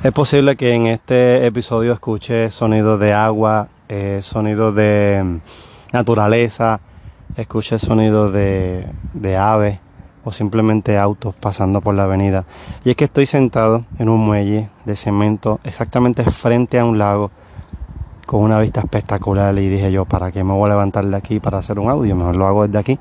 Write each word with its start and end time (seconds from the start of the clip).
Es 0.00 0.12
posible 0.12 0.54
que 0.54 0.74
en 0.74 0.86
este 0.86 1.44
episodio 1.44 1.92
escuche 1.92 2.52
sonidos 2.52 3.00
de 3.00 3.12
agua, 3.12 3.66
eh, 3.88 4.20
sonidos 4.22 4.72
de 4.76 5.20
mm, 5.24 5.36
naturaleza, 5.92 6.80
escuche 7.36 7.80
sonidos 7.80 8.32
de, 8.32 8.86
de 9.12 9.36
aves 9.36 9.80
o 10.22 10.30
simplemente 10.30 10.96
autos 10.96 11.34
pasando 11.34 11.80
por 11.80 11.96
la 11.96 12.04
avenida. 12.04 12.44
Y 12.84 12.90
es 12.90 12.96
que 12.96 13.06
estoy 13.06 13.26
sentado 13.26 13.86
en 13.98 14.08
un 14.08 14.24
muelle 14.24 14.68
de 14.84 14.94
cemento 14.94 15.58
exactamente 15.64 16.22
frente 16.30 16.78
a 16.78 16.84
un 16.84 16.96
lago 16.96 17.32
con 18.24 18.42
una 18.42 18.60
vista 18.60 18.78
espectacular 18.78 19.58
y 19.58 19.68
dije 19.68 19.90
yo, 19.90 20.04
¿para 20.04 20.30
qué 20.30 20.44
me 20.44 20.52
voy 20.52 20.66
a 20.66 20.74
levantar 20.74 21.06
de 21.06 21.16
aquí 21.16 21.40
para 21.40 21.58
hacer 21.58 21.80
un 21.80 21.90
audio? 21.90 22.14
Mejor 22.14 22.36
lo 22.36 22.46
hago 22.46 22.66
desde 22.68 22.78
aquí. 22.78 22.98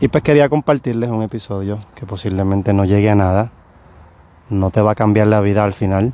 Y 0.00 0.08
pues 0.08 0.24
quería 0.24 0.48
compartirles 0.48 1.10
un 1.10 1.22
episodio 1.22 1.78
que 1.94 2.06
posiblemente 2.06 2.72
no 2.72 2.86
llegue 2.86 3.10
a 3.10 3.14
nada, 3.14 3.52
no 4.50 4.70
te 4.70 4.80
va 4.80 4.92
a 4.92 4.94
cambiar 4.94 5.28
la 5.28 5.40
vida 5.40 5.64
al 5.64 5.72
final, 5.72 6.12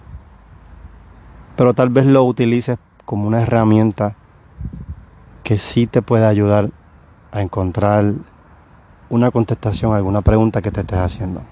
pero 1.57 1.75
tal 1.75 1.89
vez 1.89 2.07
lo 2.07 2.25
utilices 2.25 2.79
como 3.05 3.27
una 3.27 3.43
herramienta 3.43 4.15
que 5.43 5.59
sí 5.59 5.87
te 5.87 6.01
puede 6.01 6.27
ayudar 6.27 6.71
a 7.33 7.43
encontrar 7.43 8.15
una 9.09 9.31
contestación 9.31 9.93
a 9.93 9.97
alguna 9.97 10.23
pregunta 10.23 10.63
que 10.63 10.71
te 10.71 10.81
estés 10.81 10.99
haciendo. 10.99 11.43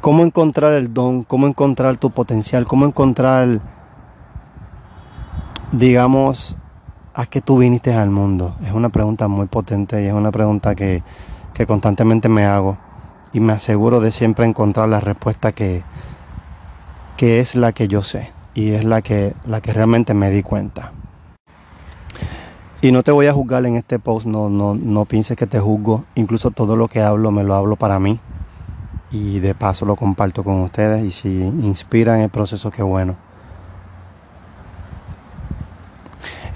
¿Cómo 0.00 0.22
encontrar 0.22 0.74
el 0.74 0.94
don? 0.94 1.24
¿Cómo 1.24 1.48
encontrar 1.48 1.96
tu 1.96 2.10
potencial? 2.10 2.66
¿Cómo 2.66 2.86
encontrar, 2.86 3.60
digamos, 5.72 6.56
a 7.14 7.26
qué 7.26 7.40
tú 7.40 7.58
viniste 7.58 7.92
al 7.92 8.10
mundo? 8.10 8.54
Es 8.62 8.70
una 8.70 8.90
pregunta 8.90 9.26
muy 9.26 9.46
potente 9.46 10.02
y 10.02 10.06
es 10.06 10.12
una 10.12 10.30
pregunta 10.30 10.76
que, 10.76 11.02
que 11.52 11.66
constantemente 11.66 12.28
me 12.28 12.46
hago 12.46 12.78
y 13.32 13.40
me 13.40 13.52
aseguro 13.52 14.00
de 14.00 14.10
siempre 14.10 14.46
encontrar 14.46 14.88
la 14.88 15.00
respuesta 15.00 15.52
que, 15.52 15.82
que 17.16 17.40
es 17.40 17.54
la 17.54 17.72
que 17.72 17.88
yo 17.88 18.02
sé 18.02 18.32
y 18.54 18.70
es 18.70 18.84
la 18.84 19.02
que, 19.02 19.34
la 19.44 19.60
que 19.60 19.72
realmente 19.72 20.14
me 20.14 20.30
di 20.30 20.42
cuenta. 20.42 20.92
Y 22.80 22.92
no 22.92 23.02
te 23.02 23.10
voy 23.10 23.26
a 23.26 23.32
juzgar 23.32 23.66
en 23.66 23.74
este 23.74 23.98
post, 23.98 24.26
no, 24.26 24.48
no, 24.48 24.74
no 24.74 25.04
pienses 25.04 25.36
que 25.36 25.48
te 25.48 25.58
juzgo. 25.58 26.04
Incluso 26.14 26.52
todo 26.52 26.76
lo 26.76 26.86
que 26.86 27.02
hablo 27.02 27.32
me 27.32 27.42
lo 27.42 27.54
hablo 27.54 27.74
para 27.74 27.98
mí. 27.98 28.20
Y 29.10 29.40
de 29.40 29.54
paso 29.56 29.84
lo 29.84 29.96
comparto 29.96 30.44
con 30.44 30.60
ustedes. 30.60 31.04
Y 31.04 31.10
si 31.10 31.28
inspiran 31.40 32.20
el 32.20 32.30
proceso, 32.30 32.70
qué 32.70 32.84
bueno. 32.84 33.16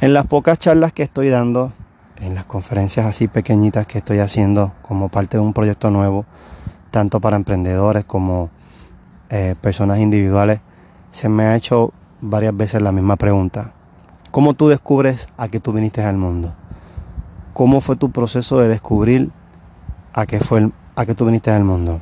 En 0.00 0.14
las 0.14 0.26
pocas 0.26 0.60
charlas 0.60 0.92
que 0.92 1.02
estoy 1.02 1.28
dando, 1.28 1.72
en 2.20 2.36
las 2.36 2.44
conferencias 2.44 3.06
así 3.06 3.26
pequeñitas 3.26 3.86
que 3.86 3.98
estoy 3.98 4.20
haciendo 4.20 4.72
como 4.82 5.08
parte 5.08 5.38
de 5.38 5.42
un 5.42 5.52
proyecto 5.52 5.90
nuevo, 5.90 6.24
tanto 6.92 7.20
para 7.20 7.36
emprendedores 7.36 8.04
como 8.04 8.50
eh, 9.30 9.56
personas 9.60 9.98
individuales, 9.98 10.60
se 11.10 11.28
me 11.28 11.44
ha 11.44 11.56
hecho 11.56 11.92
varias 12.20 12.56
veces 12.56 12.80
la 12.82 12.92
misma 12.92 13.16
pregunta. 13.16 13.72
¿Cómo 14.30 14.54
tú 14.54 14.68
descubres 14.68 15.28
a 15.36 15.48
qué 15.48 15.58
tú 15.58 15.72
viniste 15.72 16.04
al 16.04 16.16
mundo? 16.16 16.54
¿Cómo 17.54 17.80
fue 17.80 17.96
tu 17.96 18.12
proceso 18.12 18.60
de 18.60 18.68
descubrir 18.68 19.30
a 20.12 20.26
qué, 20.26 20.38
fue 20.38 20.70
a 20.94 21.06
qué 21.06 21.14
tú 21.14 21.24
viniste 21.24 21.50
al 21.50 21.64
mundo? 21.64 22.00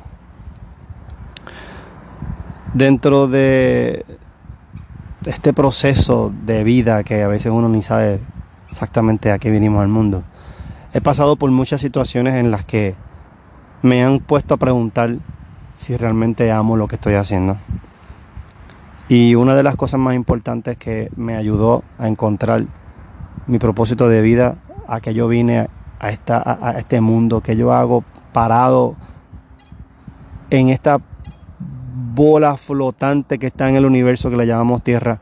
Dentro 2.73 3.27
de 3.27 4.05
este 5.25 5.53
proceso 5.53 6.33
de 6.45 6.63
vida 6.63 7.03
que 7.03 7.23
a 7.23 7.27
veces 7.27 7.51
uno 7.51 7.69
ni 7.69 7.81
sabe 7.81 8.19
exactamente 8.69 9.31
a 9.31 9.39
qué 9.39 9.49
vinimos 9.49 9.81
al 9.81 9.89
mundo, 9.89 10.23
he 10.93 10.99
pasado 11.01 11.37
por 11.37 11.49
muchas 11.51 11.79
situaciones 11.79 12.35
en 12.35 12.51
las 12.51 12.65
que 12.65 12.95
me 13.81 14.03
han 14.03 14.19
puesto 14.19 14.53
a 14.53 14.57
preguntar 14.57 15.17
si 15.73 15.97
realmente 15.97 16.51
amo 16.51 16.77
lo 16.77 16.87
que 16.87 16.95
estoy 16.95 17.15
haciendo. 17.15 17.57
Y 19.09 19.35
una 19.35 19.55
de 19.55 19.63
las 19.63 19.75
cosas 19.75 19.99
más 19.99 20.15
importantes 20.15 20.77
que 20.77 21.09
me 21.15 21.35
ayudó 21.35 21.83
a 21.97 22.07
encontrar 22.07 22.65
mi 23.47 23.59
propósito 23.59 24.07
de 24.07 24.21
vida, 24.21 24.59
a 24.87 25.01
que 25.01 25.13
yo 25.13 25.27
vine 25.27 25.67
a, 25.99 26.09
esta, 26.09 26.41
a, 26.41 26.77
este 26.77 27.01
mundo, 27.01 27.41
que 27.41 27.57
yo 27.57 27.73
hago 27.73 28.03
parado 28.31 28.95
en 30.49 30.69
esta 30.69 30.99
bola 32.13 32.57
flotante 32.57 33.39
que 33.39 33.47
está 33.47 33.69
en 33.69 33.75
el 33.75 33.85
universo 33.85 34.29
que 34.29 34.37
le 34.37 34.47
llamamos 34.47 34.83
Tierra, 34.83 35.19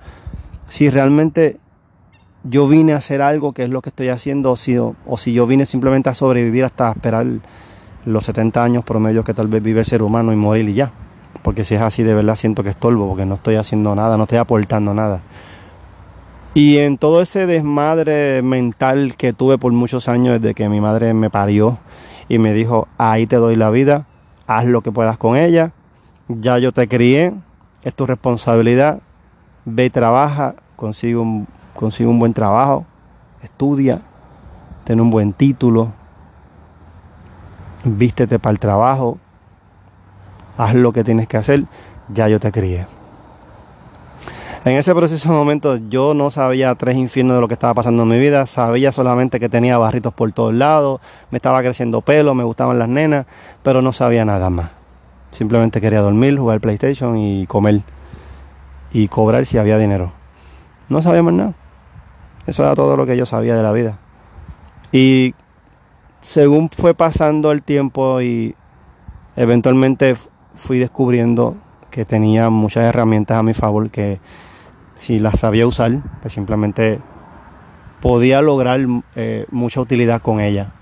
si 0.68 0.90
realmente 0.90 1.60
yo 2.44 2.68
vine 2.68 2.94
a 2.94 2.98
hacer 2.98 3.22
algo 3.22 3.54
que 3.54 3.64
es 3.64 3.70
lo 3.70 3.82
que 3.82 3.90
estoy 3.90 4.10
haciendo, 4.10 4.52
o 4.52 4.56
si, 4.56 4.78
o 4.78 4.94
si 5.18 5.34
yo 5.34 5.48
vine 5.48 5.66
simplemente 5.66 6.10
a 6.10 6.14
sobrevivir 6.14 6.66
hasta 6.66 6.92
esperar 6.92 7.26
los 8.06 8.26
70 8.26 8.64
años 8.64 8.84
promedio 8.84 9.24
que 9.24 9.34
tal 9.34 9.48
vez 9.48 9.62
vive 9.62 9.82
el 9.82 9.86
ser 9.86 10.04
humano 10.04 10.32
y 10.34 10.36
morir 10.36 10.68
y 10.70 10.74
ya. 10.74 10.92
Porque 11.42 11.64
si 11.64 11.76
es 11.76 11.82
así, 11.82 12.04
de 12.04 12.14
verdad 12.14 12.36
siento 12.36 12.64
que 12.64 12.70
estorbo, 12.70 13.08
porque 13.08 13.26
no 13.26 13.36
estoy 13.36 13.56
haciendo 13.56 13.96
nada, 13.96 14.18
no 14.18 14.24
estoy 14.24 14.40
aportando 14.40 14.94
nada. 14.94 15.22
Y 16.54 16.78
en 16.78 16.98
todo 16.98 17.22
ese 17.22 17.46
desmadre 17.46 18.42
mental 18.42 19.16
que 19.16 19.34
tuve 19.34 19.58
por 19.58 19.72
muchos 19.72 20.10
años 20.10 20.42
desde 20.42 20.56
que 20.56 20.68
mi 20.68 20.82
madre 20.82 21.14
me 21.14 21.30
parió 21.30 21.78
y 22.28 22.40
me 22.40 22.54
dijo, 22.54 22.88
ahí 22.98 23.28
te 23.28 23.36
doy 23.36 23.56
la 23.56 23.70
vida, 23.70 24.08
haz 24.48 24.66
lo 24.66 24.82
que 24.82 24.92
puedas 24.92 25.18
con 25.18 25.38
ella, 25.38 25.72
ya 26.28 26.58
yo 26.58 26.72
te 26.72 26.88
crié, 26.88 27.34
es 27.84 27.94
tu 27.94 28.06
responsabilidad, 28.06 29.00
ve 29.66 29.86
y 29.86 29.90
trabaja, 29.90 30.56
consigue 30.76 31.18
un, 31.18 31.48
consigue 31.76 32.10
un 32.10 32.20
buen 32.20 32.34
trabajo, 32.34 32.86
estudia, 33.44 34.02
ten 34.86 35.00
un 35.00 35.12
buen 35.12 35.34
título, 35.34 35.94
vístete 37.84 38.40
para 38.40 38.52
el 38.52 38.60
trabajo, 38.60 39.18
haz 40.58 40.76
lo 40.76 40.92
que 40.92 41.04
tienes 41.04 41.28
que 41.28 41.38
hacer, 41.38 41.66
ya 42.10 42.28
yo 42.28 42.40
te 42.40 42.52
crié. 42.52 42.88
En 44.66 44.74
ese 44.74 44.94
preciso 44.94 45.30
momento 45.30 45.78
yo 45.78 46.14
no 46.14 46.30
sabía 46.30 46.76
tres 46.76 46.98
infiernos 46.98 47.38
de 47.38 47.42
lo 47.42 47.48
que 47.48 47.54
estaba 47.54 47.74
pasando 47.74 48.04
en 48.04 48.10
mi 48.10 48.20
vida, 48.20 48.46
sabía 48.46 48.92
solamente 48.92 49.40
que 49.40 49.48
tenía 49.48 49.78
barritos 49.78 50.14
por 50.14 50.30
todos 50.34 50.54
lados, 50.54 51.00
me 51.32 51.38
estaba 51.38 51.62
creciendo 51.62 52.02
pelo, 52.02 52.34
me 52.34 52.44
gustaban 52.44 52.78
las 52.78 52.90
nenas, 52.90 53.26
pero 53.64 53.82
no 53.82 53.94
sabía 53.94 54.26
nada 54.26 54.50
más. 54.50 54.72
Simplemente 55.32 55.80
quería 55.80 56.02
dormir, 56.02 56.38
jugar 56.38 56.60
PlayStation 56.60 57.18
y 57.18 57.48
comer 57.48 57.84
y 58.92 59.08
cobrar 59.08 59.46
si 59.46 59.58
había 59.58 59.78
dinero. 59.78 60.12
No 60.90 61.02
sabía 61.02 61.24
más 61.24 61.34
nada. 61.34 61.54
Eso 62.46 62.64
era 62.64 62.76
todo 62.76 62.98
lo 62.98 63.06
que 63.06 63.16
yo 63.16 63.26
sabía 63.26 63.56
de 63.56 63.64
la 63.64 63.72
vida. 63.72 64.00
Y 64.92 65.36
según 66.22 66.70
fue 66.70 66.94
pasando 66.94 67.52
el 67.52 67.62
tiempo 67.62 68.22
y 68.22 68.56
eventualmente 69.36 70.16
fui 70.56 70.80
descubriendo 70.80 71.56
que 71.92 72.06
tenía 72.06 72.50
muchas 72.50 72.84
herramientas 72.84 73.38
a 73.38 73.44
mi 73.44 73.54
favor 73.54 73.90
que 73.90 74.20
si 74.94 75.20
las 75.20 75.40
sabía 75.40 75.66
usar, 75.66 76.02
pues 76.22 76.34
simplemente 76.34 77.00
podía 78.02 78.42
lograr 78.42 78.82
eh, 79.16 79.46
mucha 79.50 79.82
utilidad 79.82 80.22
con 80.22 80.40
ella. 80.40 80.74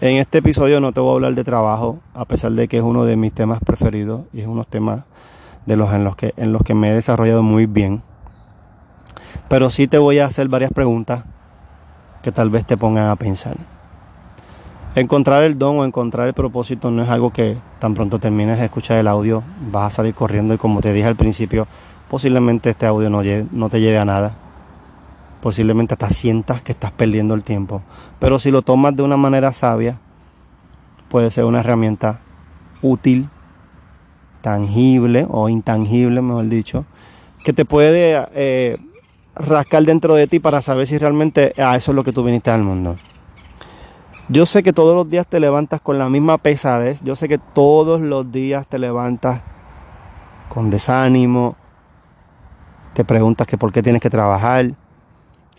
En 0.00 0.16
este 0.16 0.38
episodio 0.38 0.80
no 0.80 0.92
te 0.92 1.00
voy 1.00 1.10
a 1.10 1.14
hablar 1.14 1.34
de 1.34 1.44
trabajo, 1.44 2.00
a 2.14 2.24
pesar 2.26 2.52
de 2.52 2.68
que 2.68 2.76
es 2.76 2.82
uno 2.82 3.04
de 3.04 3.16
mis 3.16 3.32
temas 3.32 3.60
preferidos 3.64 4.22
y 4.32 4.40
es 4.42 4.46
unos 4.46 4.66
temas 4.66 5.04
de 5.64 5.76
los 5.76 5.92
en 5.92 6.04
los 6.04 6.14
que 6.14 6.34
en 6.36 6.52
los 6.52 6.62
que 6.62 6.74
me 6.74 6.90
he 6.90 6.94
desarrollado 6.94 7.42
muy 7.42 7.66
bien. 7.66 8.02
Pero 9.48 9.70
sí 9.70 9.86
te 9.88 9.98
voy 9.98 10.18
a 10.18 10.26
hacer 10.26 10.48
varias 10.48 10.70
preguntas 10.70 11.24
que 12.22 12.30
tal 12.30 12.50
vez 12.50 12.66
te 12.66 12.76
pongan 12.76 13.08
a 13.08 13.16
pensar. 13.16 13.75
Encontrar 14.96 15.42
el 15.42 15.58
don 15.58 15.76
o 15.76 15.84
encontrar 15.84 16.26
el 16.26 16.32
propósito 16.32 16.90
no 16.90 17.02
es 17.02 17.10
algo 17.10 17.30
que 17.30 17.54
tan 17.80 17.92
pronto 17.92 18.18
termines 18.18 18.58
de 18.58 18.64
escuchar 18.64 18.96
el 18.96 19.08
audio 19.08 19.42
vas 19.70 19.92
a 19.92 19.96
salir 19.96 20.14
corriendo 20.14 20.54
y 20.54 20.56
como 20.56 20.80
te 20.80 20.94
dije 20.94 21.06
al 21.06 21.16
principio, 21.16 21.68
posiblemente 22.08 22.70
este 22.70 22.86
audio 22.86 23.10
no, 23.10 23.68
te 23.68 23.80
lleve 23.82 23.98
a 23.98 24.06
nada. 24.06 24.34
Posiblemente 25.42 25.92
hasta 25.92 26.08
sientas 26.08 26.62
que 26.62 26.72
estás 26.72 26.92
perdiendo 26.92 27.34
el 27.34 27.44
tiempo. 27.44 27.82
Pero 28.18 28.38
si 28.38 28.50
lo 28.50 28.62
tomas 28.62 28.96
de 28.96 29.02
una 29.02 29.18
manera 29.18 29.52
sabia, 29.52 29.98
puede 31.10 31.30
ser 31.30 31.44
una 31.44 31.60
herramienta 31.60 32.20
útil, 32.80 33.28
tangible 34.40 35.26
o 35.28 35.50
intangible, 35.50 36.22
mejor 36.22 36.48
dicho, 36.48 36.86
que 37.44 37.52
te 37.52 37.66
puede 37.66 38.26
eh, 38.34 38.78
rascar 39.34 39.82
dentro 39.82 40.14
de 40.14 40.26
ti 40.26 40.40
para 40.40 40.62
saber 40.62 40.86
si 40.86 40.96
realmente 40.96 41.52
a 41.58 41.76
eso 41.76 41.90
es 41.90 41.94
lo 41.96 42.02
que 42.02 42.14
tú 42.14 42.24
viniste 42.24 42.50
al 42.50 42.62
mundo. 42.62 42.96
Yo 44.28 44.44
sé 44.44 44.64
que 44.64 44.72
todos 44.72 44.96
los 44.96 45.08
días 45.08 45.24
te 45.28 45.38
levantas 45.38 45.80
con 45.80 46.00
la 46.00 46.08
misma 46.08 46.38
pesadez. 46.38 47.00
Yo 47.04 47.14
sé 47.14 47.28
que 47.28 47.38
todos 47.38 48.00
los 48.00 48.32
días 48.32 48.66
te 48.66 48.78
levantas 48.78 49.42
con 50.48 50.68
desánimo. 50.68 51.54
Te 52.94 53.04
preguntas 53.04 53.46
que 53.46 53.56
por 53.56 53.72
qué 53.72 53.84
tienes 53.84 54.02
que 54.02 54.10
trabajar. 54.10 54.72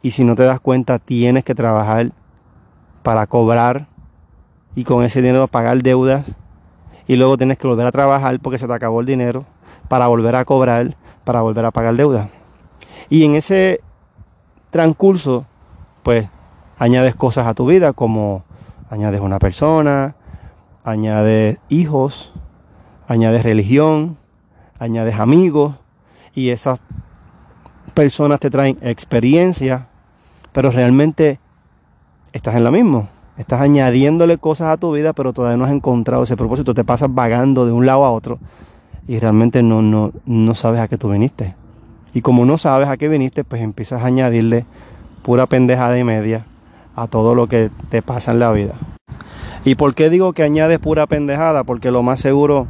Y 0.02 0.12
si 0.12 0.26
no 0.26 0.36
te 0.36 0.44
das 0.44 0.60
cuenta, 0.60 1.00
tienes 1.00 1.46
que 1.46 1.56
trabajar 1.56 2.12
para 3.04 3.26
cobrar 3.26 3.88
y 4.76 4.84
con 4.84 5.06
ese 5.06 5.22
dinero 5.22 5.48
pagar 5.48 5.82
deudas. 5.82 6.26
Y 7.08 7.16
luego 7.16 7.38
tienes 7.38 7.58
que 7.58 7.68
volver 7.68 7.88
a 7.88 7.92
trabajar 7.94 8.38
porque 8.42 8.58
se 8.58 8.68
te 8.68 8.74
acabó 8.74 9.00
el 9.00 9.06
dinero 9.06 9.46
para 9.88 10.08
volver 10.08 10.36
a 10.36 10.44
cobrar, 10.44 10.98
para 11.24 11.42
volver 11.42 11.64
a 11.64 11.72
pagar 11.72 11.96
deudas. 11.96 12.28
Y 13.10 13.24
en 13.24 13.36
ese 13.36 13.80
transcurso, 14.72 15.46
pues 16.04 16.28
añades 16.78 17.16
cosas 17.16 17.48
a 17.48 17.54
tu 17.54 17.66
vida 17.66 17.94
como 17.94 18.44
añades 18.90 19.22
una 19.22 19.40
persona, 19.40 20.16
añades 20.84 21.60
hijos, 21.70 22.34
añades 23.08 23.44
religión, 23.44 24.18
añades 24.80 25.16
amigos 25.16 25.76
y 26.34 26.50
esas 26.50 26.80
personas 27.94 28.40
te 28.40 28.50
traen 28.50 28.78
experiencia, 28.82 29.88
pero 30.52 30.72
realmente 30.72 31.40
estás 32.32 32.56
en 32.56 32.64
lo 32.64 32.72
mismo. 32.72 33.08
Estás 33.38 33.62
añadiéndole 33.62 34.40
cosas 34.40 34.70
a 34.70 34.78
tu 34.78 34.92
vida, 34.94 35.14
pero 35.14 35.32
todavía 35.32 35.58
no 35.58 35.66
has 35.66 35.72
encontrado 35.72 36.24
ese 36.24 36.36
propósito. 36.36 36.74
Te 36.74 36.84
pasas 36.84 37.14
vagando 37.14 37.66
de 37.66 37.72
un 37.72 37.86
lado 37.86 38.04
a 38.04 38.12
otro 38.12 38.40
y 39.08 39.20
realmente 39.20 39.62
no, 39.62 39.82
no, 39.82 40.12
no 40.26 40.56
sabes 40.56 40.80
a 40.80 40.88
qué 40.88 40.98
tú 40.98 41.10
viniste. 41.10 41.56
Y 42.14 42.22
como 42.22 42.46
no 42.46 42.58
sabes 42.58 42.88
a 42.88 42.98
qué 42.98 43.08
viniste, 43.10 43.44
pues 43.44 43.62
empiezas 43.62 44.02
a 44.02 44.08
añadirle 44.08 44.66
pura 45.22 45.46
pendejada 45.46 46.00
y 46.00 46.04
media 46.04 46.46
a 46.98 47.08
todo 47.08 47.36
lo 47.36 47.48
que 47.48 47.70
te 47.90 48.02
pasa 48.02 48.32
en 48.32 48.40
la 48.40 48.52
vida. 48.52 48.74
¿Y 49.64 49.76
por 49.76 49.94
qué 49.94 50.10
digo 50.10 50.34
que 50.34 50.44
añades 50.44 50.80
pura 50.80 51.06
pendejada? 51.06 51.64
Porque 51.64 51.92
lo 51.92 52.02
más 52.02 52.20
seguro 52.20 52.68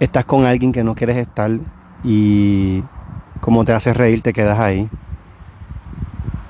estás 0.00 0.24
con 0.24 0.44
alguien 0.44 0.72
que 0.72 0.82
no 0.82 0.96
quieres 0.96 1.16
estar 1.16 1.50
y 2.02 2.82
como 3.40 3.64
te 3.64 3.72
hace 3.72 3.94
reír 3.94 4.20
te 4.20 4.32
quedas 4.32 4.58
ahí. 4.58 4.88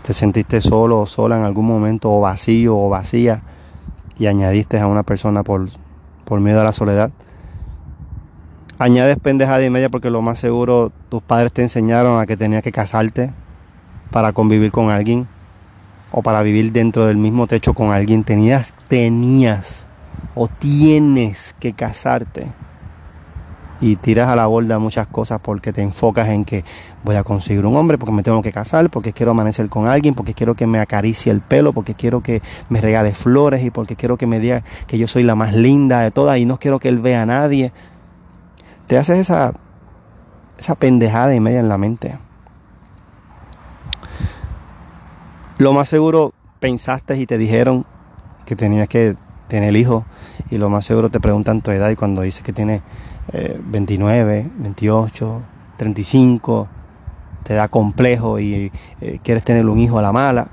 Te 0.03 0.15
sentiste 0.15 0.63
solo 0.63 1.01
o 1.01 1.07
sola 1.07 1.39
en 1.39 1.45
algún 1.45 1.67
momento 1.67 2.11
o 2.11 2.21
vacío 2.21 2.77
o 2.77 2.89
vacía 2.89 3.43
y 4.17 4.27
añadiste 4.27 4.81
a 4.81 4.87
una 4.87 5.03
persona 5.03 5.43
por, 5.43 5.69
por 6.25 6.41
miedo 6.41 6.63
a 6.63 6.65
la 6.65 6.73
soledad. 6.73 7.11
Añades 8.79 9.19
pendejada 9.19 9.63
y 9.63 9.71
media 9.71 9.91
porque 9.91 10.09
lo 10.09 10.23
más 10.23 10.39
seguro 10.39 10.93
tus 11.11 11.23
padres 11.23 11.53
te 11.53 11.61
enseñaron 11.61 12.19
a 12.19 12.27
que 12.27 12.39
tenías 12.39 12.63
que 12.63 12.73
casarte 12.73 13.33
para 14.11 14.33
convivir 14.33 14.73
con 14.73 14.91
alguien 14.91 15.29
o 16.15 16.23
para 16.23 16.43
vivir 16.43 16.71
dentro 16.71 17.07
del 17.07 17.17
mismo 17.17 17.47
techo 17.47 17.75
con 17.75 17.91
alguien. 17.91 18.23
Tenías, 18.23 18.73
tenías 18.89 19.87
o 20.35 20.47
tienes 20.47 21.55
que 21.59 21.73
casarte. 21.73 22.53
Y 23.81 23.97
tiras 23.97 24.29
a 24.29 24.37
la 24.37 24.47
borda 24.47 24.79
muchas 24.79 25.09
cosas 25.09 25.41
porque 25.43 25.73
te 25.73 25.83
enfocas 25.83 26.29
en 26.29 26.45
que 26.45 26.65
voy 27.03 27.17
a 27.17 27.25
conseguir 27.25 27.67
un 27.67 27.77
hombre, 27.77 27.99
porque 27.99 28.13
me 28.13 28.23
tengo 28.23 28.41
que 28.41 28.53
casar, 28.53 28.89
porque 28.89 29.13
quiero 29.13 29.33
amanecer 29.33 29.69
con 29.69 29.89
alguien, 29.89 30.15
porque 30.15 30.33
quiero 30.33 30.55
que 30.55 30.67
me 30.67 30.79
acaricie 30.79 31.33
el 31.33 31.41
pelo, 31.41 31.73
porque 31.73 31.95
quiero 31.95 32.23
que 32.23 32.41
me 32.71 32.81
regale 32.81 33.13
flores 33.13 33.63
y 33.65 33.71
porque 33.71 33.97
quiero 33.97 34.17
que 34.17 34.27
me 34.27 34.39
diga 34.39 34.63
que 34.87 34.97
yo 34.97 35.07
soy 35.07 35.25
la 35.25 35.35
más 35.35 35.53
linda 35.53 36.01
de 36.01 36.13
todas 36.13 36.39
y 36.39 36.47
no 36.47 36.59
quiero 36.59 36.79
que 36.79 36.89
él 36.89 37.01
vea 37.01 37.23
a 37.23 37.27
nadie 37.27 37.73
te 38.87 38.99
haces 38.99 39.19
esa, 39.19 39.55
esa 40.59 40.75
pendejada 40.75 41.35
y 41.35 41.41
media 41.41 41.61
en 41.61 41.69
la 41.69 41.79
mente. 41.79 42.19
Lo 45.59 45.73
más 45.73 45.89
seguro 45.89 46.33
pensaste 46.61 47.17
y 47.17 47.27
te 47.27 47.39
dijeron 47.39 47.87
que 48.45 48.57
tenías 48.57 48.89
que 48.89 49.17
tener 49.49 49.77
hijos 49.77 50.05
y 50.51 50.59
lo 50.59 50.69
más 50.69 50.85
seguro 50.85 51.11
te 51.11 51.21
preguntan 51.21 51.61
tu 51.61 51.71
edad 51.71 51.91
y 51.91 51.97
cuando 51.97 52.23
dices 52.23 52.43
que 52.43 52.53
tienes 52.53 52.83
29, 53.33 54.51
28, 54.59 55.43
35, 55.77 56.69
te 57.43 57.55
da 57.55 57.69
complejo 57.69 58.39
y 58.39 58.73
eh, 59.01 59.19
quieres 59.23 59.45
tener 59.45 59.67
un 59.67 59.79
hijo 59.79 59.99
a 59.99 60.03
la 60.03 60.13
mala. 60.13 60.49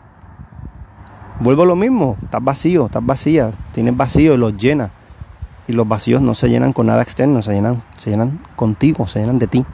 Vuelvo 1.40 1.64
a 1.64 1.66
lo 1.66 1.76
mismo, 1.76 2.18
estás 2.24 2.44
vacío, 2.44 2.86
estás 2.86 3.06
vacía, 3.06 3.52
tienes 3.74 3.98
vacío 3.98 4.36
y 4.36 4.38
los 4.38 4.56
llenas 4.58 4.92
y 5.68 5.74
los 5.74 5.88
vacíos 5.88 6.22
no 6.22 6.36
se 6.36 6.50
llenan 6.50 6.74
con 6.74 6.88
nada 6.88 7.02
externo, 7.02 7.42
se 7.42 7.54
llenan, 7.54 7.82
se 7.98 8.12
llenan 8.12 8.40
contigo, 8.56 9.08
se 9.08 9.20
llenan 9.20 9.40
de 9.40 9.48
ti. 9.48 9.66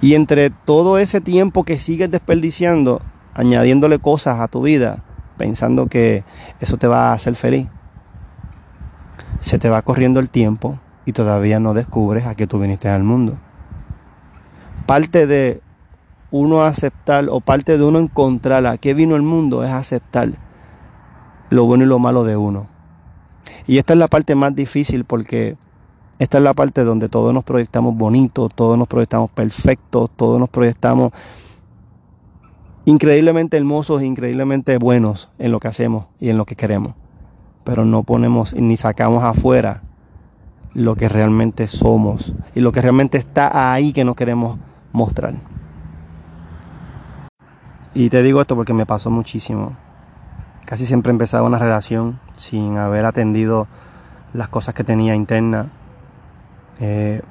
Y 0.00 0.14
entre 0.14 0.50
todo 0.50 0.98
ese 0.98 1.20
tiempo 1.20 1.64
que 1.64 1.78
sigues 1.78 2.10
desperdiciando, 2.10 3.02
añadiéndole 3.40 3.98
cosas 3.98 4.38
a 4.40 4.48
tu 4.48 4.62
vida, 4.62 5.02
pensando 5.38 5.86
que 5.86 6.24
eso 6.60 6.76
te 6.76 6.86
va 6.86 7.10
a 7.10 7.12
hacer 7.14 7.34
feliz, 7.36 7.68
se 9.38 9.58
te 9.58 9.70
va 9.70 9.80
corriendo 9.80 10.20
el 10.20 10.28
tiempo 10.28 10.78
y 11.06 11.12
todavía 11.12 11.58
no 11.58 11.72
descubres 11.72 12.26
a 12.26 12.34
qué 12.34 12.46
tú 12.46 12.60
viniste 12.60 12.88
al 12.88 13.02
mundo. 13.02 13.38
Parte 14.84 15.26
de 15.26 15.62
uno 16.30 16.62
aceptar 16.64 17.28
o 17.30 17.40
parte 17.40 17.78
de 17.78 17.84
uno 17.84 17.98
encontrar 17.98 18.66
a 18.66 18.76
qué 18.76 18.92
vino 18.92 19.16
el 19.16 19.22
mundo 19.22 19.64
es 19.64 19.70
aceptar 19.70 20.32
lo 21.48 21.64
bueno 21.64 21.84
y 21.84 21.86
lo 21.86 21.98
malo 21.98 22.24
de 22.24 22.36
uno. 22.36 22.66
Y 23.66 23.78
esta 23.78 23.94
es 23.94 23.98
la 23.98 24.08
parte 24.08 24.34
más 24.34 24.54
difícil 24.54 25.04
porque 25.04 25.56
esta 26.18 26.36
es 26.36 26.44
la 26.44 26.52
parte 26.52 26.84
donde 26.84 27.08
todos 27.08 27.32
nos 27.32 27.44
proyectamos 27.44 27.96
bonitos, 27.96 28.52
todos 28.54 28.76
nos 28.76 28.86
proyectamos 28.86 29.30
perfectos, 29.30 30.10
todos 30.14 30.38
nos 30.38 30.50
proyectamos 30.50 31.12
increíblemente 32.90 33.56
hermosos, 33.56 34.02
increíblemente 34.02 34.76
buenos 34.78 35.30
en 35.38 35.52
lo 35.52 35.60
que 35.60 35.68
hacemos 35.68 36.06
y 36.18 36.28
en 36.28 36.36
lo 36.36 36.44
que 36.44 36.56
queremos. 36.56 36.94
Pero 37.64 37.84
no 37.84 38.02
ponemos 38.02 38.54
ni 38.54 38.76
sacamos 38.76 39.22
afuera 39.22 39.82
lo 40.74 40.96
que 40.96 41.08
realmente 41.08 41.68
somos 41.68 42.32
y 42.54 42.60
lo 42.60 42.72
que 42.72 42.82
realmente 42.82 43.18
está 43.18 43.72
ahí 43.72 43.92
que 43.92 44.04
no 44.04 44.14
queremos 44.14 44.58
mostrar. 44.92 45.34
Y 47.94 48.08
te 48.10 48.22
digo 48.22 48.40
esto 48.40 48.56
porque 48.56 48.74
me 48.74 48.86
pasó 48.86 49.10
muchísimo. 49.10 49.76
Casi 50.64 50.84
siempre 50.86 51.10
empezaba 51.10 51.46
una 51.46 51.58
relación 51.58 52.18
sin 52.36 52.76
haber 52.76 53.04
atendido 53.04 53.68
las 54.32 54.48
cosas 54.48 54.74
que 54.74 54.84
tenía 54.84 55.14
internas. 55.14 55.66
Eh, 56.80 57.22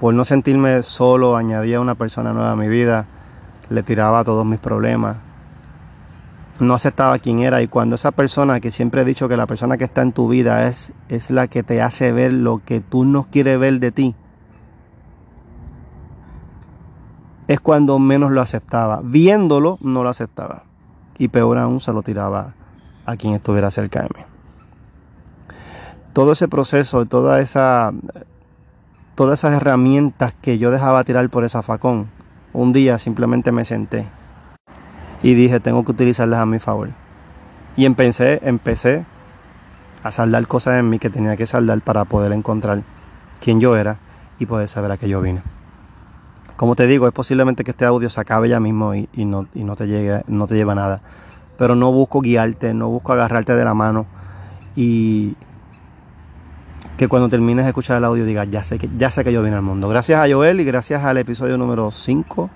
por 0.00 0.12
no 0.12 0.24
sentirme 0.24 0.82
solo, 0.82 1.36
añadía 1.36 1.80
una 1.80 1.94
persona 1.94 2.32
nueva 2.32 2.52
a 2.52 2.56
mi 2.56 2.68
vida, 2.68 3.06
le 3.72 3.82
tiraba 3.82 4.24
todos 4.24 4.46
mis 4.46 4.58
problemas. 4.58 5.16
No 6.60 6.74
aceptaba 6.74 7.18
quién 7.18 7.40
era 7.40 7.62
y 7.62 7.68
cuando 7.68 7.96
esa 7.96 8.12
persona, 8.12 8.60
que 8.60 8.70
siempre 8.70 9.02
he 9.02 9.04
dicho 9.04 9.28
que 9.28 9.36
la 9.36 9.46
persona 9.46 9.78
que 9.78 9.84
está 9.84 10.02
en 10.02 10.12
tu 10.12 10.28
vida 10.28 10.68
es, 10.68 10.94
es 11.08 11.30
la 11.30 11.48
que 11.48 11.62
te 11.62 11.82
hace 11.82 12.12
ver 12.12 12.32
lo 12.32 12.60
que 12.64 12.80
tú 12.80 13.04
no 13.04 13.26
quieres 13.30 13.58
ver 13.58 13.80
de 13.80 13.90
ti, 13.90 14.14
es 17.48 17.60
cuando 17.60 17.98
menos 17.98 18.30
lo 18.30 18.40
aceptaba. 18.40 19.00
Viéndolo, 19.02 19.78
no 19.80 20.02
lo 20.02 20.08
aceptaba. 20.08 20.64
Y 21.18 21.28
peor 21.28 21.58
aún, 21.58 21.80
se 21.80 21.92
lo 21.92 22.02
tiraba 22.02 22.54
a 23.04 23.16
quien 23.16 23.34
estuviera 23.34 23.70
cerca 23.70 24.02
de 24.02 24.08
mí. 24.16 24.24
Todo 26.12 26.32
ese 26.32 26.46
proceso, 26.48 27.06
toda 27.06 27.40
esa, 27.40 27.92
todas 29.14 29.40
esas 29.40 29.54
herramientas 29.54 30.34
que 30.40 30.58
yo 30.58 30.70
dejaba 30.70 31.04
tirar 31.04 31.28
por 31.30 31.44
esa 31.44 31.62
facón, 31.62 32.08
un 32.52 32.72
día 32.72 32.98
simplemente 32.98 33.52
me 33.52 33.64
senté 33.64 34.06
y 35.22 35.34
dije, 35.34 35.60
tengo 35.60 35.84
que 35.84 35.92
utilizarlas 35.92 36.40
a 36.40 36.46
mi 36.46 36.58
favor. 36.58 36.90
Y 37.76 37.84
empecé, 37.86 38.40
empecé 38.42 39.04
a 40.02 40.10
saldar 40.10 40.46
cosas 40.46 40.78
en 40.78 40.90
mí 40.90 40.98
que 40.98 41.10
tenía 41.10 41.36
que 41.36 41.46
saldar 41.46 41.80
para 41.80 42.04
poder 42.04 42.32
encontrar 42.32 42.82
quién 43.40 43.60
yo 43.60 43.76
era 43.76 43.98
y 44.38 44.46
poder 44.46 44.68
saber 44.68 44.90
a 44.90 44.96
qué 44.96 45.08
yo 45.08 45.20
vine. 45.20 45.42
Como 46.56 46.76
te 46.76 46.86
digo, 46.86 47.06
es 47.06 47.12
posiblemente 47.12 47.64
que 47.64 47.70
este 47.70 47.84
audio 47.84 48.10
se 48.10 48.20
acabe 48.20 48.48
ya 48.48 48.60
mismo 48.60 48.94
y, 48.94 49.08
no, 49.24 49.46
y 49.54 49.64
no, 49.64 49.76
te 49.76 49.86
llegue, 49.86 50.22
no 50.26 50.46
te 50.46 50.54
lleva 50.54 50.72
a 50.72 50.76
nada 50.76 51.02
pero 51.62 51.76
no 51.76 51.92
busco 51.92 52.20
guiarte, 52.20 52.74
no 52.74 52.88
busco 52.88 53.12
agarrarte 53.12 53.54
de 53.54 53.64
la 53.64 53.72
mano 53.72 54.06
y 54.74 55.36
que 56.96 57.08
cuando 57.08 57.28
termines 57.28 57.64
de 57.64 57.70
escuchar 57.70 57.98
el 57.98 58.04
audio 58.04 58.24
digas, 58.24 58.48
ya 58.50 58.62
sé 58.62 58.78
que, 58.78 58.88
ya 58.96 59.10
sé 59.10 59.24
que 59.24 59.32
yo 59.32 59.42
vine 59.42 59.56
al 59.56 59.62
mundo. 59.62 59.88
Gracias 59.88 60.20
a 60.20 60.32
Joel 60.32 60.60
y 60.60 60.64
gracias 60.64 61.02
al 61.04 61.18
episodio 61.18 61.58
número 61.58 61.90
5, 61.90 62.50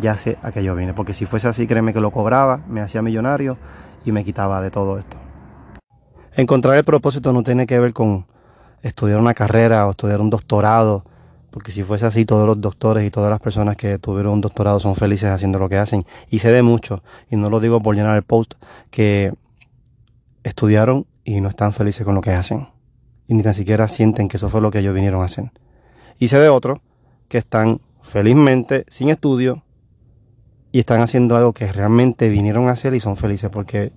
ya 0.00 0.16
sé 0.16 0.38
a 0.42 0.52
qué 0.52 0.62
yo 0.62 0.74
vine. 0.74 0.94
Porque 0.94 1.12
si 1.12 1.26
fuese 1.26 1.48
así, 1.48 1.66
créeme 1.66 1.92
que 1.92 2.00
lo 2.00 2.10
cobraba, 2.10 2.60
me 2.68 2.80
hacía 2.80 3.02
millonario 3.02 3.58
y 4.04 4.12
me 4.12 4.24
quitaba 4.24 4.60
de 4.60 4.70
todo 4.70 4.98
esto. 4.98 5.16
Encontrar 6.34 6.76
el 6.76 6.84
propósito 6.84 7.32
no 7.32 7.42
tiene 7.42 7.66
que 7.66 7.78
ver 7.78 7.92
con 7.92 8.26
estudiar 8.82 9.18
una 9.18 9.34
carrera 9.34 9.86
o 9.86 9.90
estudiar 9.90 10.20
un 10.20 10.30
doctorado 10.30 11.04
porque 11.50 11.72
si 11.72 11.82
fuese 11.82 12.06
así, 12.06 12.24
todos 12.24 12.46
los 12.46 12.60
doctores 12.60 13.04
y 13.04 13.10
todas 13.10 13.30
las 13.30 13.40
personas 13.40 13.76
que 13.76 13.98
tuvieron 13.98 14.34
un 14.34 14.40
doctorado 14.40 14.78
son 14.78 14.94
felices 14.94 15.30
haciendo 15.30 15.58
lo 15.58 15.68
que 15.68 15.76
hacen. 15.76 16.06
Y 16.30 16.38
sé 16.38 16.52
de 16.52 16.62
mucho, 16.62 17.02
y 17.28 17.36
no 17.36 17.50
lo 17.50 17.60
digo 17.60 17.80
por 17.82 17.96
llenar 17.96 18.16
el 18.16 18.22
post, 18.22 18.54
que 18.90 19.32
estudiaron 20.44 21.06
y 21.24 21.40
no 21.40 21.48
están 21.48 21.72
felices 21.72 22.04
con 22.04 22.14
lo 22.14 22.20
que 22.20 22.30
hacen. 22.30 22.68
Y 23.30 23.34
ni 23.34 23.44
tan 23.44 23.54
siquiera 23.54 23.86
sienten 23.86 24.26
que 24.26 24.38
eso 24.38 24.48
fue 24.48 24.60
lo 24.60 24.72
que 24.72 24.80
ellos 24.80 24.92
vinieron 24.92 25.22
a 25.22 25.26
hacer. 25.26 25.52
Y 26.18 26.26
sé 26.26 26.38
de 26.38 26.48
otros 26.48 26.80
que 27.28 27.38
están 27.38 27.80
felizmente 28.02 28.84
sin 28.88 29.08
estudio 29.08 29.62
y 30.72 30.80
están 30.80 31.00
haciendo 31.00 31.36
algo 31.36 31.52
que 31.52 31.70
realmente 31.70 32.28
vinieron 32.28 32.66
a 32.66 32.72
hacer 32.72 32.92
y 32.92 32.98
son 32.98 33.16
felices 33.16 33.48
porque 33.48 33.92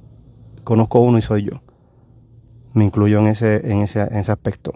conozco 0.64 1.00
uno 1.00 1.18
y 1.18 1.24
soy 1.24 1.46
yo. 1.46 1.64
Me 2.74 2.86
incluyo 2.86 3.18
en 3.18 3.26
ese, 3.26 3.72
en 3.72 3.80
ese, 3.82 4.02
en 4.02 4.18
ese 4.18 4.32
aspecto. 4.32 4.74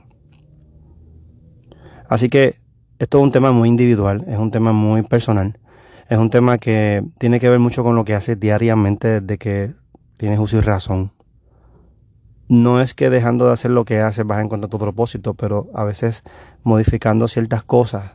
Así 2.10 2.28
que 2.28 2.56
esto 2.98 3.20
es 3.20 3.24
un 3.24 3.32
tema 3.32 3.52
muy 3.52 3.70
individual, 3.70 4.26
es 4.28 4.40
un 4.40 4.50
tema 4.50 4.72
muy 4.72 5.04
personal, 5.04 5.60
es 6.10 6.18
un 6.18 6.32
tema 6.32 6.58
que 6.58 7.04
tiene 7.20 7.40
que 7.40 7.48
ver 7.48 7.60
mucho 7.60 7.84
con 7.84 7.96
lo 7.96 8.04
que 8.04 8.16
haces 8.16 8.40
diariamente 8.40 9.22
desde 9.22 9.38
que 9.38 9.74
tienes 10.18 10.40
uso 10.40 10.58
y 10.58 10.62
razón 10.62 11.12
no 12.50 12.82
es 12.82 12.94
que 12.94 13.10
dejando 13.10 13.48
de 13.48 13.54
hacer 13.54 13.72
lo 13.72 13.86
que 13.86 14.00
haces 14.00 14.26
vas 14.26 14.38
a 14.38 14.42
encontrar 14.42 14.70
tu 14.70 14.80
propósito, 14.80 15.34
pero 15.34 15.70
a 15.74 15.84
veces 15.84 16.24
modificando 16.64 17.28
ciertas 17.28 17.64
cosas 17.64 18.12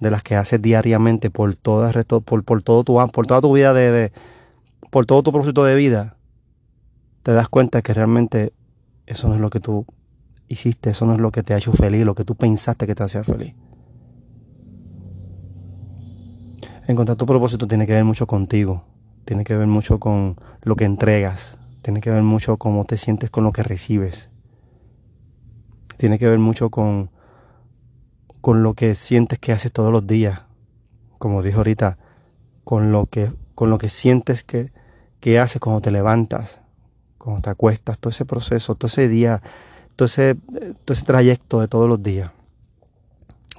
de 0.00 0.10
las 0.10 0.22
que 0.22 0.36
haces 0.36 0.60
diariamente 0.60 1.30
por 1.30 1.54
todo 1.54 1.86
el 1.86 1.94
resto, 1.94 2.20
por, 2.20 2.42
todo 2.62 2.84
tu 2.84 2.98
por 3.12 3.26
toda 3.26 3.40
tu 3.40 3.52
vida 3.52 3.72
de, 3.72 4.12
por 4.90 5.06
todo 5.06 5.22
tu 5.22 5.32
propósito 5.32 5.64
de 5.64 5.74
vida, 5.74 6.16
te 7.22 7.32
das 7.32 7.48
cuenta 7.48 7.82
que 7.82 7.94
realmente 7.94 8.52
eso 9.06 9.28
no 9.28 9.34
es 9.34 9.40
lo 9.40 9.48
que 9.48 9.60
tú 9.60 9.86
hiciste, 10.48 10.90
eso 10.90 11.06
no 11.06 11.14
es 11.14 11.20
lo 11.20 11.30
que 11.30 11.42
te 11.42 11.54
ha 11.54 11.58
hecho 11.58 11.72
feliz, 11.72 12.04
lo 12.04 12.14
que 12.14 12.24
tú 12.24 12.34
pensaste 12.34 12.86
que 12.86 12.94
te 12.94 13.04
hacía 13.04 13.24
feliz. 13.24 13.54
Encontrar 16.88 17.16
tu 17.16 17.24
propósito 17.24 17.66
tiene 17.66 17.86
que 17.86 17.92
ver 17.92 18.04
mucho 18.04 18.26
contigo, 18.26 18.84
tiene 19.24 19.44
que 19.44 19.56
ver 19.56 19.68
mucho 19.68 20.00
con 20.00 20.36
lo 20.62 20.74
que 20.74 20.84
entregas, 20.84 21.58
tiene 21.82 22.00
que 22.00 22.10
ver 22.10 22.22
mucho 22.22 22.56
cómo 22.56 22.84
te 22.84 22.96
sientes 22.96 23.30
con 23.30 23.44
lo 23.44 23.52
que 23.52 23.62
recibes, 23.62 24.30
tiene 25.96 26.18
que 26.18 26.28
ver 26.28 26.38
mucho 26.38 26.70
con, 26.70 27.10
con 28.40 28.62
lo 28.62 28.74
que 28.74 28.94
sientes 28.94 29.38
que 29.38 29.52
haces 29.52 29.72
todos 29.72 29.92
los 29.92 30.06
días, 30.06 30.42
como 31.18 31.42
dijo 31.42 31.58
ahorita, 31.58 31.98
con 32.64 32.92
lo 32.92 33.06
que, 33.06 33.32
con 33.54 33.70
lo 33.70 33.78
que 33.78 33.88
sientes 33.88 34.42
que, 34.42 34.72
que 35.20 35.38
haces 35.38 35.60
cuando 35.60 35.80
te 35.80 35.90
levantas, 35.90 36.60
cuando 37.18 37.42
te 37.42 37.50
acuestas, 37.50 37.98
todo 37.98 38.10
ese 38.10 38.24
proceso, 38.24 38.74
todo 38.74 38.88
ese 38.88 39.08
día, 39.08 39.42
todo 39.94 40.06
ese, 40.06 40.34
todo 40.84 40.94
ese 40.94 41.04
trayecto 41.04 41.60
de 41.60 41.68
todos 41.68 41.88
los 41.88 42.02
días. 42.02 42.32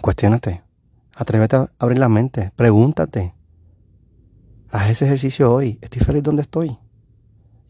Cuestiónate. 0.02 0.62
Atrévete 1.16 1.56
a 1.56 1.70
abrir 1.80 2.00
la 2.00 2.10
mente. 2.10 2.52
Pregúntate. 2.58 3.34
Haz 4.70 4.90
ese 4.90 5.06
ejercicio 5.06 5.54
hoy. 5.54 5.80
¿Estoy 5.82 6.02
feliz 6.02 6.24
donde 6.24 6.42
estoy? 6.42 6.78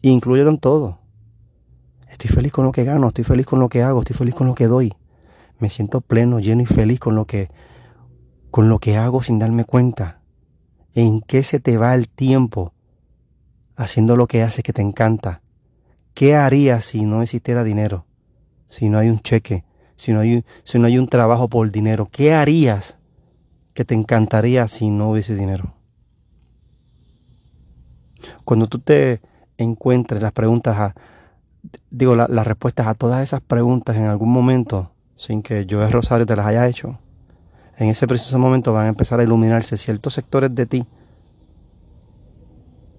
En 0.06 0.58
todo. 0.58 0.98
Estoy 2.10 2.28
feliz 2.28 2.52
con 2.52 2.66
lo 2.66 2.72
que 2.72 2.84
gano, 2.84 3.08
estoy 3.08 3.24
feliz 3.24 3.46
con 3.46 3.58
lo 3.58 3.70
que 3.70 3.82
hago, 3.82 4.00
estoy 4.00 4.14
feliz 4.14 4.34
con 4.34 4.46
lo 4.46 4.54
que 4.54 4.66
doy. 4.66 4.92
Me 5.58 5.70
siento 5.70 6.02
pleno, 6.02 6.40
lleno 6.40 6.60
y 6.60 6.66
feliz 6.66 7.00
con 7.00 7.14
lo 7.14 7.26
que 7.26 7.48
con 8.50 8.68
lo 8.68 8.78
que 8.80 8.98
hago 8.98 9.22
sin 9.22 9.38
darme 9.38 9.64
cuenta. 9.64 10.20
¿En 10.94 11.22
qué 11.22 11.42
se 11.42 11.58
te 11.58 11.78
va 11.78 11.94
el 11.94 12.10
tiempo 12.10 12.74
haciendo 13.76 14.14
lo 14.14 14.26
que 14.26 14.42
haces 14.42 14.62
que 14.62 14.74
te 14.74 14.82
encanta? 14.82 15.40
¿Qué 16.12 16.36
harías 16.36 16.84
si 16.84 17.06
no 17.06 17.22
existiera 17.22 17.64
dinero? 17.64 18.04
Si 18.68 18.90
no 18.90 18.98
hay 18.98 19.08
un 19.08 19.20
cheque, 19.20 19.64
si 19.96 20.12
no 20.12 20.20
hay, 20.20 20.44
si 20.64 20.78
no 20.78 20.86
hay 20.86 20.98
un 20.98 21.08
trabajo 21.08 21.48
por 21.48 21.70
dinero. 21.72 22.08
¿Qué 22.12 22.34
harías 22.34 22.98
que 23.72 23.86
te 23.86 23.94
encantaría 23.94 24.68
si 24.68 24.90
no 24.90 25.10
hubiese 25.10 25.34
dinero? 25.34 25.74
Cuando 28.44 28.66
tú 28.66 28.78
te 28.78 29.22
encuentres 29.58 30.22
las 30.22 30.32
preguntas, 30.32 30.76
a, 30.76 30.94
digo, 31.90 32.14
las 32.14 32.46
respuestas 32.46 32.86
a 32.86 32.94
todas 32.94 33.22
esas 33.22 33.40
preguntas 33.40 33.96
en 33.96 34.04
algún 34.04 34.30
momento, 34.30 34.90
sin 35.16 35.42
que 35.42 35.66
yo, 35.66 35.88
Rosario, 35.88 36.26
te 36.26 36.36
las 36.36 36.46
haya 36.46 36.66
hecho, 36.66 36.98
en 37.76 37.88
ese 37.88 38.06
preciso 38.06 38.38
momento 38.38 38.72
van 38.72 38.86
a 38.86 38.88
empezar 38.88 39.20
a 39.20 39.24
iluminarse 39.24 39.76
ciertos 39.76 40.14
sectores 40.14 40.54
de 40.54 40.66
ti 40.66 40.86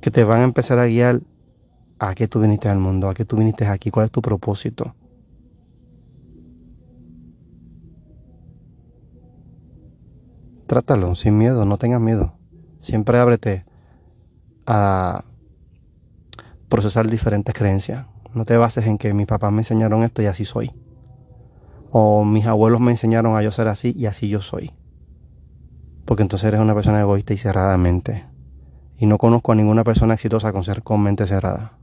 que 0.01 0.11
te 0.11 0.23
van 0.23 0.41
a 0.41 0.43
empezar 0.43 0.79
a 0.79 0.87
guiar 0.87 1.21
a 1.97 2.13
qué 2.13 2.27
tú 2.27 2.39
viniste 2.39 2.69
al 2.69 2.77
mundo, 2.77 3.09
a 3.09 3.13
qué 3.13 3.25
tú 3.25 3.37
viniste 3.37 3.65
aquí, 3.65 3.89
cuál 3.89 4.05
es 4.05 4.11
tu 4.11 4.21
propósito. 4.21 4.93
Trátalo 10.67 11.15
sin 11.15 11.37
miedo, 11.37 11.65
no 11.65 11.77
tengas 11.77 12.01
miedo. 12.01 12.33
Siempre 12.81 13.19
ábrete 13.19 13.65
a 14.65 15.23
procesar 16.75 17.09
diferentes 17.09 17.55
creencias. 17.55 18.05
No 18.33 18.43
te 18.43 18.57
bases 18.57 18.85
en 18.85 18.97
que 18.97 19.13
mis 19.13 19.27
papás 19.27 19.49
me 19.49 19.61
enseñaron 19.61 20.03
esto 20.03 20.21
y 20.21 20.25
así 20.25 20.43
soy. 20.43 20.73
O 21.89 22.25
mis 22.25 22.45
abuelos 22.47 22.81
me 22.81 22.91
enseñaron 22.91 23.37
a 23.37 23.41
yo 23.41 23.49
ser 23.49 23.69
así 23.69 23.93
y 23.95 24.07
así 24.07 24.27
yo 24.27 24.41
soy. 24.41 24.73
Porque 26.03 26.23
entonces 26.23 26.45
eres 26.49 26.59
una 26.59 26.75
persona 26.75 26.99
egoísta 26.99 27.33
y 27.33 27.37
cerrada 27.37 27.71
de 27.71 27.77
mente. 27.77 28.25
Y 28.97 29.05
no 29.05 29.17
conozco 29.17 29.53
a 29.53 29.55
ninguna 29.55 29.85
persona 29.85 30.15
exitosa 30.15 30.51
con 30.51 30.65
ser 30.65 30.83
con 30.83 31.01
mente 31.01 31.25
cerrada. 31.27 31.77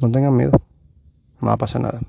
No 0.00 0.12
tengan 0.12 0.36
miedo. 0.36 0.52
No 1.40 1.48
va 1.48 1.54
a 1.54 1.58
pasar 1.58 1.80
nada. 1.82 2.00